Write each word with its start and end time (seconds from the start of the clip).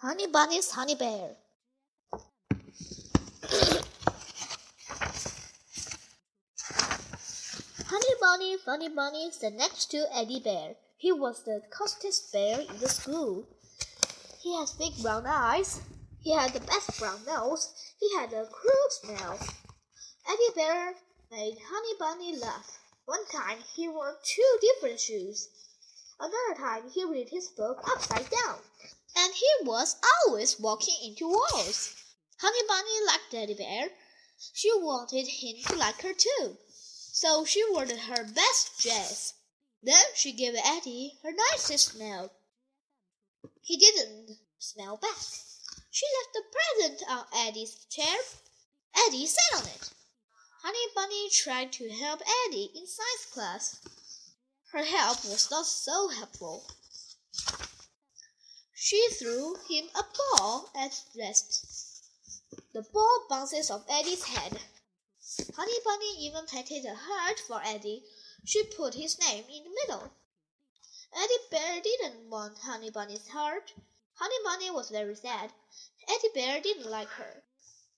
Honey 0.00 0.28
Bunny's 0.28 0.70
Honey 0.70 0.94
Bear. 0.94 1.34
Honey 7.84 8.14
Bunny, 8.20 8.56
Funny 8.64 8.88
Bunny 8.90 9.32
sat 9.32 9.54
next 9.54 9.90
to 9.90 10.06
Eddie 10.14 10.38
Bear. 10.38 10.76
He 10.98 11.10
was 11.10 11.42
the 11.42 11.62
cutest 11.76 12.32
bear 12.32 12.60
in 12.60 12.78
the 12.78 12.88
school. 12.88 13.48
He 14.40 14.54
has 14.54 14.70
big 14.74 14.96
brown 15.02 15.26
eyes. 15.26 15.80
He 16.20 16.32
had 16.32 16.52
the 16.52 16.60
best 16.60 16.96
brown 17.00 17.18
nose. 17.26 17.74
He 17.98 18.14
had 18.16 18.32
a 18.32 18.46
cruel 18.46 18.90
smell. 18.90 19.36
Eddie 20.30 20.54
Bear 20.54 20.94
made 21.32 21.58
Honey 21.58 21.94
Bunny 21.98 22.38
laugh. 22.38 22.78
One 23.06 23.26
time 23.26 23.58
he 23.74 23.88
wore 23.88 24.16
two 24.22 24.58
different 24.60 25.00
shoes. 25.00 25.48
Another 26.20 26.54
time 26.56 26.88
he 26.88 27.04
read 27.04 27.30
his 27.30 27.48
book 27.48 27.80
upside 27.90 28.30
down. 28.30 28.58
And 29.20 29.34
he 29.34 29.48
was 29.62 29.96
always 30.26 30.60
walking 30.60 30.94
into 31.02 31.26
walls. 31.26 31.92
Honey 32.40 32.62
Bunny 32.68 33.04
liked 33.04 33.32
Daddy 33.32 33.54
Bear. 33.54 33.90
She 34.52 34.70
wanted 34.76 35.26
him 35.26 35.56
to 35.66 35.74
like 35.74 36.00
her 36.02 36.14
too. 36.14 36.56
So 37.12 37.44
she 37.44 37.64
wore 37.68 37.84
her 37.84 38.24
best 38.24 38.78
dress. 38.78 39.34
Then 39.82 40.04
she 40.14 40.32
gave 40.32 40.54
Eddie 40.54 41.18
her 41.24 41.32
nicest 41.32 41.94
smell. 41.94 42.30
He 43.60 43.76
didn't 43.76 44.38
smell 44.60 44.98
back. 44.98 45.18
She 45.90 46.06
left 46.20 46.32
the 46.34 46.42
present 46.52 47.10
on 47.10 47.26
Eddie's 47.34 47.74
chair. 47.90 48.18
Eddie 49.08 49.26
sat 49.26 49.60
on 49.60 49.66
it. 49.66 49.90
Honey 50.62 50.92
Bunny 50.94 51.28
tried 51.30 51.72
to 51.72 51.90
help 51.90 52.20
Eddie 52.46 52.70
in 52.74 52.86
science 52.86 53.26
class. 53.32 53.80
Her 54.72 54.84
help 54.84 55.24
was 55.24 55.50
not 55.50 55.66
so 55.66 56.08
helpful. 56.08 56.66
She 58.80 59.10
threw 59.10 59.56
him 59.68 59.90
a 59.92 60.04
ball 60.04 60.70
at 60.72 61.02
rest. 61.16 61.66
The 62.72 62.82
ball 62.82 63.26
bounces 63.28 63.72
off 63.72 63.84
Eddie's 63.88 64.22
head. 64.22 64.60
Honey 65.56 65.80
Bunny 65.84 66.26
even 66.26 66.46
painted 66.46 66.84
a 66.84 66.94
heart 66.94 67.40
for 67.40 67.60
Eddie. 67.64 68.04
She 68.44 68.62
put 68.62 68.94
his 68.94 69.18
name 69.18 69.44
in 69.48 69.64
the 69.64 69.70
middle. 69.70 70.12
Eddie 71.12 71.48
Bear 71.50 71.80
didn't 71.80 72.30
want 72.30 72.58
Honey 72.58 72.90
Bunny's 72.90 73.26
heart. 73.26 73.72
Honey 74.14 74.38
Bunny 74.44 74.70
was 74.70 74.90
very 74.90 75.16
sad. 75.16 75.52
Eddie 76.08 76.30
Bear 76.32 76.60
didn't 76.60 76.88
like 76.88 77.08
her. 77.08 77.42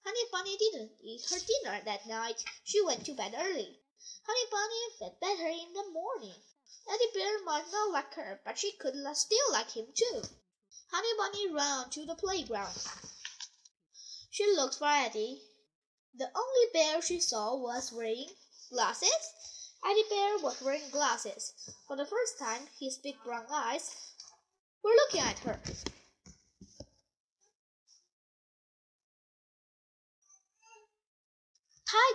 Honey 0.02 0.24
Bunny 0.32 0.56
didn't 0.56 0.92
eat 1.02 1.28
her 1.28 1.38
dinner 1.40 1.84
that 1.84 2.06
night. 2.06 2.42
She 2.64 2.80
went 2.80 3.04
to 3.04 3.12
bed 3.12 3.34
early. 3.36 3.78
Honey 4.26 4.50
Bunny 4.50 4.96
felt 4.98 5.20
better 5.20 5.46
in 5.46 5.74
the 5.74 5.90
morning. 5.90 6.40
Eddie 6.90 7.12
Bear 7.12 7.44
might 7.44 7.70
not 7.70 7.90
like 7.90 8.14
her, 8.14 8.40
but 8.46 8.58
she 8.58 8.72
could 8.72 8.94
still 9.14 9.52
like 9.52 9.72
him 9.72 9.86
too. 9.94 10.22
Honey 10.92 11.08
Bunny 11.16 11.52
ran 11.52 11.90
to 11.90 12.04
the 12.04 12.14
playground. 12.14 12.76
She 14.30 14.46
looked 14.54 14.76
for 14.76 14.88
Eddie. 14.88 15.40
The 16.16 16.30
only 16.34 16.66
bear 16.72 17.00
she 17.00 17.20
saw 17.20 17.56
was 17.56 17.92
wearing 17.92 18.26
glasses. 18.70 19.10
Eddie 19.84 20.04
Bear 20.10 20.38
was 20.38 20.60
wearing 20.60 20.90
glasses. 20.90 21.54
For 21.86 21.96
the 21.96 22.04
first 22.04 22.38
time, 22.38 22.62
his 22.78 22.98
big 22.98 23.14
brown 23.24 23.46
eyes 23.50 23.94
were 24.82 24.90
looking 24.90 25.20
at 25.20 25.38
her. 25.40 25.60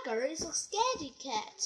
Tiger 0.04 0.22
is 0.24 0.42
a 0.42 0.52
scaredy 0.52 1.12
cat. 1.22 1.60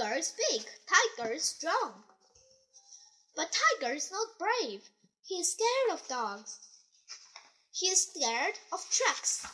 Tiger 0.00 0.16
is 0.16 0.32
big. 0.50 0.64
Tiger 0.86 1.32
is 1.34 1.44
strong. 1.44 2.04
But 3.36 3.52
Tiger 3.52 3.92
is 3.92 4.10
not 4.10 4.38
brave. 4.38 4.88
He 5.26 5.34
is 5.34 5.52
scared 5.52 5.92
of 5.92 6.08
dogs. 6.08 6.58
He 7.70 7.88
is 7.88 8.04
scared 8.04 8.54
of 8.72 8.80
trucks. 8.90 9.46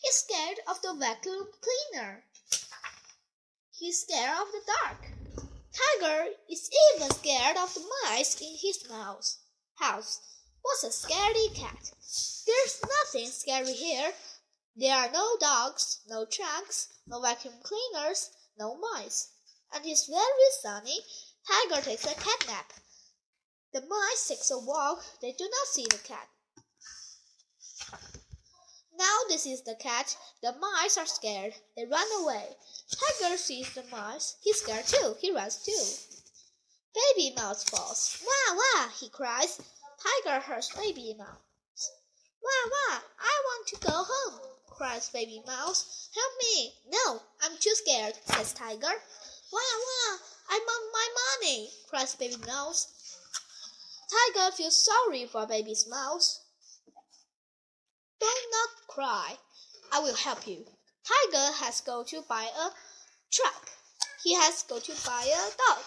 He 0.00 0.06
is 0.06 0.14
scared 0.14 0.60
of 0.68 0.80
the 0.82 0.94
vacuum 0.94 1.48
cleaner. 1.60 2.22
He 3.72 3.88
is 3.88 4.02
scared 4.02 4.38
of 4.40 4.52
the 4.52 4.60
dark. 4.64 5.50
Tiger 5.72 6.34
is 6.48 6.70
even 6.94 7.10
scared 7.10 7.56
of 7.56 7.74
the 7.74 7.84
mice 8.04 8.40
in 8.40 8.56
his 8.62 8.88
mouse 8.88 9.38
house. 9.74 10.20
What's 10.62 10.84
a 10.84 10.90
scaredy 10.90 11.52
cat? 11.56 11.90
There's 12.46 12.80
nothing 12.80 13.28
scary 13.28 13.72
here. 13.72 14.12
There 14.76 14.94
are 14.94 15.10
no 15.10 15.36
dogs, 15.40 15.98
no 16.06 16.26
trucks, 16.26 16.90
no 17.08 17.20
vacuum 17.20 17.54
cleaners, 17.64 18.30
no 18.56 18.76
mice. 18.76 19.32
And 19.74 19.84
it's 19.86 20.06
very 20.06 20.50
sunny. 20.62 21.00
Tiger 21.46 21.82
takes 21.82 22.04
a 22.04 22.14
cat 22.14 22.44
nap. 22.46 22.72
The 23.72 23.82
mice 23.82 24.28
take 24.28 24.38
a 24.50 24.58
walk. 24.58 25.02
They 25.22 25.32
do 25.32 25.44
not 25.44 25.66
see 25.68 25.86
the 25.90 25.98
cat. 25.98 26.28
Now 28.98 29.16
this 29.28 29.46
is 29.46 29.62
the 29.62 29.76
cat. 29.76 30.16
The 30.42 30.54
mice 30.60 30.98
are 30.98 31.06
scared. 31.06 31.54
They 31.76 31.86
run 31.86 32.06
away. 32.22 32.56
Tiger 32.90 33.36
sees 33.36 33.72
the 33.74 33.84
mice. 33.90 34.36
He's 34.42 34.60
scared 34.60 34.86
too. 34.86 35.14
He 35.20 35.32
runs 35.32 35.62
too. 35.62 36.16
Baby 36.92 37.34
Mouse 37.36 37.64
falls. 37.64 38.18
Wah 38.26 38.56
wah, 38.56 38.88
he 38.88 39.08
cries. 39.08 39.60
Tiger 40.02 40.40
hurts 40.40 40.74
Baby 40.74 41.14
Mouse. 41.16 41.92
Wah 42.42 42.70
wah, 42.70 43.00
I 43.20 43.42
want 43.44 43.68
to 43.68 43.76
go 43.76 43.92
home, 43.92 44.40
cries 44.66 45.08
Baby 45.10 45.42
Mouse. 45.46 46.08
Help 46.14 46.32
me. 46.38 46.72
No, 46.90 47.22
I'm 47.42 47.56
too 47.58 47.74
scared, 47.74 48.14
says 48.24 48.52
Tiger. 48.54 48.94
Wah 49.52 49.58
wah, 49.58 50.18
I 50.48 50.58
want 50.64 50.92
my 50.92 51.08
money, 51.22 51.70
cries 51.88 52.14
Baby 52.14 52.36
Mouse. 52.46 52.86
Tiger 54.10 54.52
feels 54.52 54.84
sorry 54.84 55.26
for 55.26 55.46
Baby 55.46 55.74
Mouse. 55.88 56.40
Don't 58.20 58.50
not 58.52 58.86
cry. 58.86 59.38
I 59.90 59.98
will 59.98 60.14
help 60.14 60.46
you. 60.46 60.66
Tiger 61.04 61.52
has 61.52 61.80
go 61.80 62.04
to 62.04 62.22
buy 62.22 62.48
a 62.56 62.70
truck. 63.32 63.70
He 64.22 64.34
has 64.34 64.62
go 64.62 64.78
to 64.78 64.92
buy 65.04 65.24
a 65.24 65.50
dog. 65.56 65.84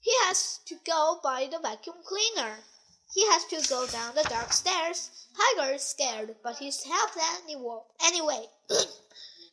He 0.00 0.12
has 0.24 0.58
to 0.66 0.76
go 0.84 1.20
buy 1.22 1.46
the 1.50 1.60
vacuum 1.60 2.02
cleaner. 2.04 2.64
He 3.14 3.26
has 3.28 3.44
to 3.46 3.68
go 3.68 3.86
down 3.86 4.14
the 4.14 4.24
dark 4.24 4.52
stairs. 4.52 5.10
Tiger 5.36 5.74
is 5.74 5.82
scared, 5.82 6.36
but 6.42 6.56
he's 6.56 6.82
helped 6.82 7.16
anyway. 8.02 8.48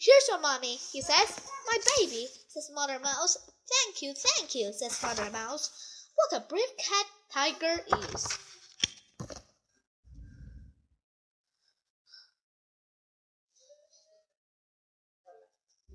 Here's 0.01 0.29
your 0.29 0.39
money, 0.39 0.77
he 0.93 1.01
says. 1.01 1.41
My 1.67 1.77
baby, 1.97 2.27
says 2.47 2.71
Mother 2.73 2.99
Mouse. 2.99 3.37
Thank 3.67 4.01
you, 4.01 4.13
thank 4.13 4.55
you, 4.55 4.71
says 4.71 4.97
Father 4.97 5.29
Mouse. 5.29 6.07
What 6.15 6.41
a 6.41 6.45
brave 6.47 6.61
cat 6.77 7.05
Tiger 7.33 7.83
is. 8.13 8.27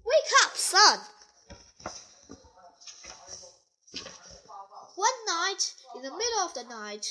Wake 0.05 0.33
up, 0.45 0.55
sun! 0.55 0.99
One 4.97 5.09
night, 5.27 5.75
in 5.97 6.03
the 6.03 6.11
middle 6.11 6.41
of 6.45 6.53
the 6.53 6.65
night, 6.65 7.07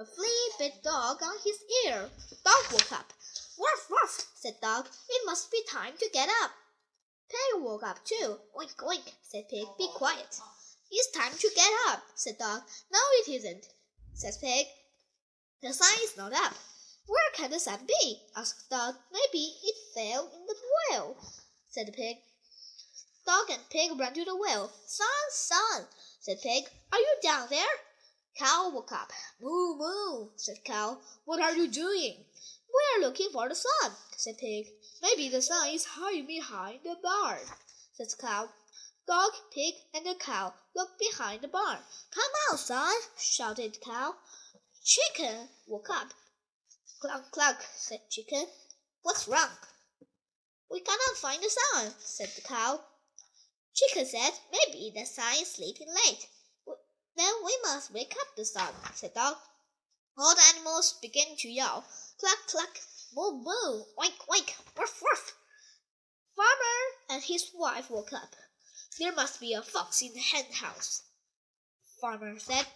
a 0.00 0.04
flea 0.06 0.48
bit 0.58 0.82
Dog 0.82 1.22
on 1.22 1.36
his 1.44 1.62
ear. 1.84 2.08
Dog 2.42 2.72
woke 2.72 2.92
up. 2.92 3.12
Woof, 3.58 3.86
woof, 3.90 4.28
said 4.34 4.54
Dog. 4.62 4.86
It 4.86 5.26
must 5.26 5.52
be 5.52 5.62
time 5.68 5.92
to 5.98 6.08
get 6.10 6.30
up. 6.42 6.52
Pig 7.28 7.62
woke 7.62 7.82
up 7.82 8.02
too. 8.06 8.38
Oink, 8.56 8.74
oink, 8.76 9.12
said 9.22 9.46
Pig. 9.50 9.66
Be 9.76 9.88
quiet. 9.94 10.40
It's 10.90 11.10
time 11.10 11.36
to 11.38 11.50
get 11.54 11.70
up, 11.88 12.02
said 12.14 12.38
Dog. 12.38 12.62
No, 12.90 12.98
it 13.20 13.28
isn't, 13.28 13.66
says 14.14 14.38
Pig. 14.38 14.66
The 15.62 15.74
sun 15.74 15.94
is 16.02 16.16
not 16.16 16.32
up. 16.32 16.54
Where 17.06 17.30
can 17.34 17.50
the 17.50 17.60
sun 17.60 17.80
be? 17.86 18.22
asked 18.34 18.70
Dog. 18.70 18.94
Maybe 19.12 19.52
it 19.62 19.76
fell 19.94 20.30
in 20.34 20.46
the 20.46 20.54
well, 20.90 21.16
said 21.68 21.88
the 21.88 21.92
Pig. 21.92 22.16
Dog 23.26 23.50
and 23.50 23.68
Pig 23.68 24.00
ran 24.00 24.14
to 24.14 24.24
the 24.24 24.34
well. 24.34 24.72
Sun, 24.86 25.06
sun, 25.28 25.86
said 26.20 26.38
Pig. 26.42 26.64
Are 26.90 26.98
you 26.98 27.16
down 27.22 27.48
there? 27.50 27.89
Cow 28.40 28.70
woke 28.72 28.92
up. 28.92 29.12
Moo, 29.38 29.76
moo, 29.76 30.30
said 30.36 30.64
Cow. 30.64 30.98
What 31.26 31.40
are 31.40 31.54
you 31.54 31.68
doing? 31.68 32.24
We're 32.72 33.06
looking 33.06 33.28
for 33.30 33.46
the 33.46 33.54
sun, 33.54 33.92
said 34.16 34.38
Pig. 34.38 34.66
Maybe 35.02 35.28
the 35.28 35.42
sun 35.42 35.68
is 35.68 35.84
hiding 35.84 36.26
behind 36.26 36.80
the 36.82 36.96
barn, 37.02 37.40
said 37.92 38.06
Cow. 38.18 38.48
Dog, 39.06 39.32
Pig, 39.52 39.74
and 39.92 40.06
the 40.06 40.14
cow 40.14 40.54
looked 40.74 40.98
behind 40.98 41.42
the 41.42 41.48
barn. 41.48 41.80
Come 42.14 42.32
out, 42.50 42.58
sun, 42.58 42.94
shouted 43.18 43.76
Cow. 43.82 44.14
Chicken 44.82 45.50
woke 45.66 45.90
up. 45.90 46.14
Cluck, 46.98 47.30
cluck, 47.32 47.62
said 47.76 48.08
Chicken. 48.08 48.46
What's 49.02 49.28
wrong? 49.28 49.50
We 50.70 50.80
cannot 50.80 51.16
find 51.16 51.42
the 51.42 51.50
sun, 51.50 51.92
said 51.98 52.30
the 52.34 52.48
cow. 52.48 52.80
Chicken 53.74 54.06
said, 54.06 54.32
Maybe 54.50 54.92
the 54.96 55.04
sun 55.04 55.34
is 55.34 55.52
sleeping 55.52 55.88
late. 56.06 56.26
Then 57.20 57.34
we 57.44 57.54
must 57.64 57.92
wake 57.92 58.16
up 58.18 58.34
the 58.34 58.46
sun, 58.46 58.72
said 58.94 59.12
Dog. 59.12 59.36
All 60.16 60.34
the 60.34 60.42
animals 60.54 60.94
began 61.02 61.36
to 61.36 61.50
yell. 61.50 61.84
Cluck, 62.18 62.38
cluck, 62.46 62.80
moo, 63.14 63.32
moo, 63.32 63.84
oink, 63.98 64.16
oink, 64.26 64.54
woof, 64.74 65.02
woof. 65.02 65.36
Farmer 66.34 66.80
and 67.10 67.22
his 67.22 67.50
wife 67.54 67.90
woke 67.90 68.14
up. 68.14 68.34
There 68.98 69.12
must 69.12 69.38
be 69.38 69.52
a 69.52 69.60
fox 69.60 70.00
in 70.00 70.14
the 70.14 70.20
hen 70.20 70.50
house. 70.50 71.02
Farmer 72.00 72.38
said. 72.38 72.66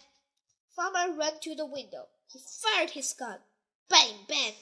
Farmer 0.75 1.17
ran 1.17 1.39
to 1.39 1.55
the 1.55 1.65
window. 1.65 2.05
He 2.31 2.37
fired 2.37 2.91
his 2.91 3.13
gun. 3.13 3.39
Bang, 3.89 4.27
bang. 4.27 4.53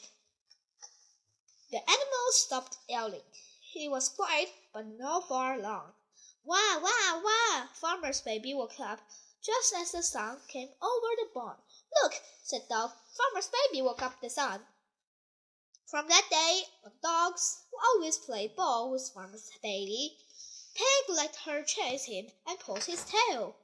The 1.71 1.79
animal 1.79 2.27
stopped 2.29 2.77
yelling. 2.87 3.27
He 3.59 3.89
was 3.89 4.07
quiet, 4.07 4.47
but 4.73 4.85
not 4.97 5.27
for 5.27 5.57
long. 5.57 5.91
Wah, 6.45 6.79
wah, 6.79 7.21
wah! 7.21 7.67
Farmer's 7.73 8.21
baby 8.21 8.53
woke 8.53 8.79
up 8.79 9.01
just 9.43 9.73
as 9.75 9.91
the 9.91 10.01
sun 10.01 10.37
came 10.47 10.69
over 10.81 11.15
the 11.17 11.27
barn. 11.33 11.57
Look, 12.01 12.13
said 12.43 12.61
Dog. 12.69 12.91
Farmer's 13.17 13.49
baby 13.49 13.81
woke 13.81 14.01
up 14.01 14.21
the 14.21 14.29
sun. 14.29 14.61
From 15.85 16.07
that 16.07 16.27
day 16.29 16.63
on, 16.83 16.91
dogs 17.03 17.65
always 17.93 18.17
played 18.17 18.55
ball 18.55 18.89
with 18.91 19.11
Farmer's 19.13 19.49
baby. 19.61 20.17
Pig 20.73 21.15
let 21.15 21.35
her 21.45 21.63
chase 21.63 22.05
him 22.05 22.27
and 22.47 22.59
pull 22.59 22.77
his 22.77 23.05
tail. 23.05 23.57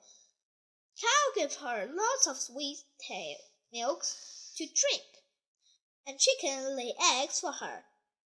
Cow 1.01 1.31
gave 1.33 1.55
her 1.55 1.87
lots 1.91 2.27
of 2.27 2.37
sweet 2.37 2.83
tail 2.99 3.37
milk 3.71 4.03
to 4.55 4.65
drink, 4.65 5.03
and 6.05 6.19
chicken 6.19 6.75
lay 6.75 6.93
eggs 7.01 7.39
for 7.39 7.51
her, 7.51 7.85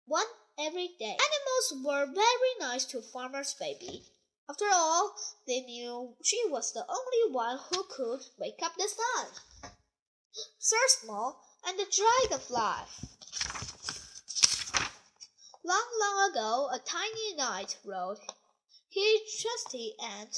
one 0.07 0.27
every 0.59 0.89
day. 0.99 1.17
Animals 1.17 1.85
were 1.85 2.07
very 2.07 2.55
nice 2.59 2.85
to 2.87 3.03
Farmer's 3.03 3.55
baby. 3.55 4.05
After 4.51 4.69
all, 4.69 5.15
they 5.47 5.61
knew 5.61 6.17
she 6.25 6.45
was 6.49 6.73
the 6.73 6.85
only 6.89 7.33
one 7.33 7.61
who 7.71 7.85
could 7.85 8.27
wake 8.37 8.61
up 8.65 8.75
the 8.75 8.89
sun. 8.89 9.73
Sir 10.59 10.89
Small 10.89 11.41
and 11.65 11.79
the 11.79 11.85
Dragonfly. 11.85 12.89
Long, 15.63 15.87
long 16.01 16.31
ago, 16.31 16.69
a 16.73 16.81
tiny 16.81 17.35
knight 17.37 17.77
rode 17.85 18.19
his 18.89 19.21
trusty 19.41 19.95
ant, 20.03 20.37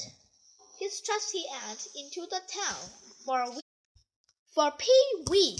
his 0.77 1.01
trusty 1.01 1.45
ant 1.67 1.87
into 1.95 2.27
the 2.27 2.41
town 2.47 2.91
for 3.25 3.51
for 4.53 4.71
Pee 4.77 5.25
Wee. 5.27 5.59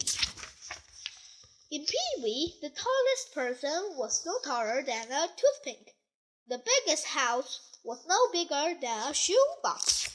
In 1.72 1.88
Pee 1.88 2.22
Wee, 2.22 2.60
the 2.62 2.70
tallest 2.70 3.34
person 3.34 3.98
was 3.98 4.24
no 4.28 4.38
taller 4.46 4.84
than 4.84 5.12
a 5.12 5.28
toothpick. 5.36 5.96
The 6.48 6.60
biggest 6.60 7.06
house 7.06 7.73
was 7.84 8.06
no 8.08 8.32
bigger 8.32 8.80
than 8.80 9.12
a 9.12 9.14
shoe 9.14 9.46
box. 9.62 10.10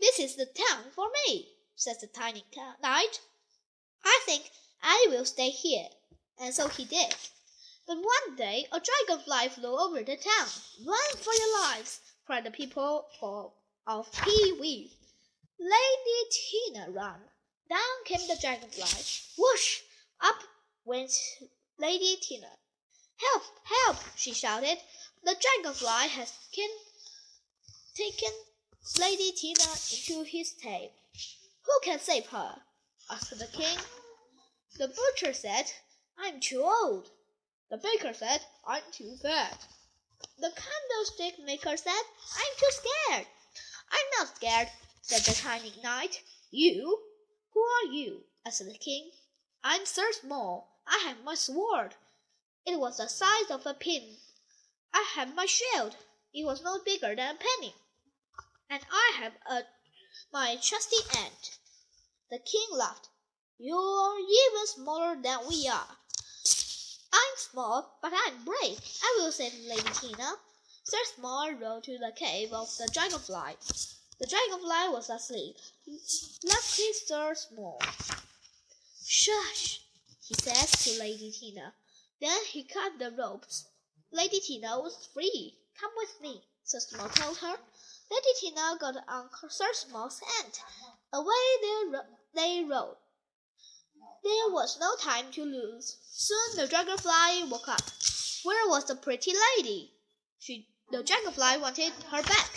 This 0.00 0.18
is 0.18 0.36
the 0.36 0.46
town 0.46 0.84
for 0.94 1.10
me, 1.26 1.48
said 1.76 1.96
the 2.00 2.06
tiny 2.06 2.44
knight. 2.82 3.20
I 4.04 4.20
think 4.24 4.50
I 4.82 5.06
will 5.10 5.24
stay 5.26 5.50
here. 5.50 5.88
And 6.38 6.54
so 6.54 6.68
he 6.68 6.86
did. 6.86 7.14
But 7.86 7.98
one 7.98 8.36
day 8.36 8.66
a 8.72 8.80
dragonfly 8.80 9.48
flew 9.50 9.78
over 9.78 10.02
the 10.02 10.16
town. 10.16 10.48
Run 10.86 11.16
for 11.16 11.34
your 11.34 11.60
lives, 11.60 12.00
cried 12.24 12.44
the 12.44 12.50
people 12.50 13.10
of 13.86 14.12
Pee 14.12 14.52
Wee. 14.58 14.96
Lady 15.58 16.30
Tina 16.30 16.90
ran. 16.90 17.20
Down 17.68 18.04
came 18.04 18.26
the 18.26 18.38
dragonfly. 18.40 18.84
Whoosh! 19.36 19.80
Up 20.20 20.42
went 20.84 21.12
Lady 21.78 22.16
Tina. 22.16 22.50
Help! 23.16 23.42
Help! 23.64 23.98
she 24.16 24.32
shouted. 24.32 24.78
The 25.22 25.34
dragonfly 25.34 26.08
has 26.08 26.32
taken 27.94 28.32
Lady 28.98 29.32
Tina 29.32 29.70
into 29.92 30.22
his 30.22 30.54
tail. 30.54 30.90
Who 31.62 31.80
can 31.82 32.00
save 32.00 32.26
her? 32.28 32.62
asked 33.10 33.38
the 33.38 33.46
king. 33.46 33.78
The 34.78 34.88
butcher 34.88 35.34
said, 35.34 35.70
I'm 36.18 36.40
too 36.40 36.62
old. 36.62 37.10
The 37.70 37.76
baker 37.76 38.14
said, 38.14 38.46
I'm 38.66 38.82
too 38.92 39.16
fat. 39.16 39.66
The 40.38 40.50
candlestick 40.50 41.38
maker 41.44 41.76
said, 41.76 42.02
I'm 42.36 42.56
too 42.58 42.70
scared. 42.70 43.26
I'm 43.90 44.06
not 44.18 44.36
scared, 44.36 44.70
said 45.02 45.22
the 45.22 45.38
tiny 45.38 45.74
knight. 45.82 46.22
You? 46.50 47.02
Who 47.52 47.60
are 47.60 47.92
you? 47.92 48.24
asked 48.46 48.64
the 48.64 48.78
king. 48.78 49.10
I'm 49.62 49.84
Sir 49.84 50.12
Small. 50.12 50.80
I 50.86 51.04
have 51.06 51.22
my 51.22 51.34
sword. 51.34 51.94
It 52.64 52.78
was 52.80 52.96
the 52.96 53.08
size 53.08 53.50
of 53.50 53.66
a 53.66 53.74
pin. 53.74 54.16
I 54.92 55.04
have 55.14 55.34
my 55.34 55.46
shield. 55.46 55.96
It 56.32 56.44
was 56.44 56.62
no 56.62 56.78
bigger 56.84 57.14
than 57.14 57.36
a 57.36 57.38
penny. 57.38 57.74
And 58.68 58.82
I 58.90 59.12
have 59.18 59.32
a 59.48 59.64
my 60.32 60.56
trusty 60.56 60.96
ant. 61.18 61.58
The 62.30 62.38
king 62.38 62.68
laughed. 62.72 63.08
You're 63.58 64.18
even 64.18 64.66
smaller 64.66 65.16
than 65.20 65.46
we 65.48 65.68
are. 65.68 65.96
I'm 67.12 67.36
small, 67.36 67.98
but 68.00 68.12
I'm 68.14 68.44
brave. 68.44 68.80
I 69.02 69.16
will 69.18 69.32
save 69.32 69.54
Lady 69.66 69.90
Tina. 70.00 70.34
Sir 70.84 71.04
Small 71.16 71.52
rode 71.52 71.84
to 71.84 71.98
the 71.98 72.12
cave 72.16 72.52
of 72.52 72.68
the 72.76 72.88
dragonfly. 72.92 73.56
The 74.18 74.26
dragonfly 74.26 74.88
was 74.88 75.10
asleep. 75.10 75.56
Lucky 76.44 76.92
Sir 76.92 77.34
Small. 77.34 77.80
Shush, 79.04 79.80
he 80.20 80.34
said 80.34 80.68
to 80.68 81.00
Lady 81.00 81.32
Tina. 81.32 81.74
Then 82.20 82.44
he 82.46 82.64
cut 82.64 82.98
the 82.98 83.10
ropes. 83.10 83.69
Lady 84.12 84.40
Tina 84.40 84.80
was 84.80 85.08
free. 85.14 85.56
Come 85.80 85.92
with 85.96 86.20
me, 86.20 86.42
Sir 86.64 86.80
Small 86.80 87.08
told 87.10 87.38
her. 87.38 87.56
Lady 88.10 88.32
Tina 88.40 88.76
got 88.80 88.96
on 89.06 89.30
Sir 89.48 89.72
Small's 89.72 90.20
ant. 90.40 90.60
Away 91.12 91.56
they, 91.62 91.84
ro 91.90 92.00
they 92.34 92.64
rode. 92.64 92.96
There 94.24 94.50
was 94.50 94.78
no 94.80 94.96
time 94.96 95.30
to 95.32 95.44
lose. 95.44 95.96
Soon 96.10 96.56
the 96.56 96.66
dragonfly 96.66 97.44
woke 97.44 97.68
up. 97.68 97.82
Where 98.42 98.68
was 98.68 98.84
the 98.84 98.96
pretty 98.96 99.32
lady? 99.56 99.92
She, 100.40 100.66
the 100.90 101.02
dragonfly 101.04 101.58
wanted 101.58 101.92
her 102.10 102.22
back. 102.22 102.50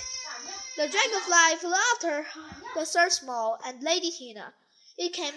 The 0.76 0.88
dragonfly 0.88 1.58
flew 1.60 1.76
after 1.94 2.28
the 2.74 2.86
Sir 2.86 3.10
Small 3.10 3.60
and 3.64 3.84
Lady 3.84 4.10
Tina. 4.10 4.56
It 4.98 5.14
came 5.14 5.34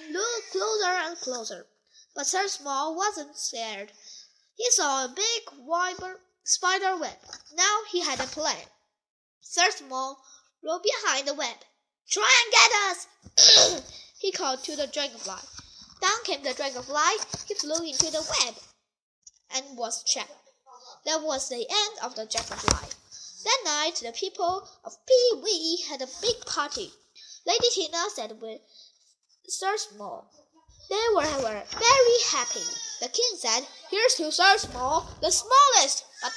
closer 0.50 0.86
and 0.86 1.20
closer, 1.20 1.66
but 2.14 2.26
Sir 2.26 2.48
Small 2.48 2.94
wasn't 2.96 3.36
scared. 3.36 3.92
He 4.56 4.70
saw 4.70 5.04
a 5.04 5.08
big 5.08 5.42
wiper 5.58 6.20
spider 6.42 6.96
web. 6.96 7.18
Now 7.54 7.80
he 7.90 8.00
had 8.00 8.20
a 8.20 8.26
plan. 8.26 8.66
Sir 9.40 9.70
Small 9.70 10.18
rode 10.62 10.82
behind 10.82 11.28
the 11.28 11.34
web. 11.34 11.56
Try 12.08 12.30
and 12.42 12.52
get 12.52 12.72
us! 12.90 13.92
he 14.18 14.32
called 14.32 14.64
to 14.64 14.74
the 14.74 14.86
dragonfly. 14.86 15.42
Down 16.00 16.24
came 16.24 16.42
the 16.42 16.54
dragonfly. 16.54 17.18
He 17.46 17.54
flew 17.54 17.86
into 17.86 18.10
the 18.10 18.22
web 18.22 18.54
and 19.54 19.76
was 19.76 20.02
trapped. 20.04 20.32
That 21.04 21.22
was 21.22 21.48
the 21.48 21.66
end 21.68 21.98
of 22.02 22.14
the 22.14 22.24
dragonfly. 22.24 22.88
That 23.44 23.62
night, 23.64 23.96
the 23.96 24.12
people 24.12 24.68
of 24.84 25.06
Pee 25.06 25.32
Wee 25.42 25.84
had 25.88 26.00
a 26.00 26.08
big 26.20 26.46
party. 26.46 26.92
Lady 27.44 27.68
Tina 27.70 28.08
said 28.14 28.40
with 28.40 28.60
Sir 29.46 29.76
Small. 29.76 30.30
They 30.88 31.06
were, 31.14 31.42
were 31.42 31.62
very 31.70 32.18
happy. 32.30 32.64
The 33.00 33.08
king 33.08 33.38
said, 33.38 33.66
Here's 33.90 34.14
to 34.14 34.30
Sir 34.30 34.56
Small, 34.58 35.08
the 35.20 35.30
smallest 35.30 36.04
but 36.22 36.32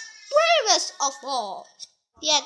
bravest 0.65 0.94
of 1.01 1.13
all. 1.24 1.68
End. 2.24 2.46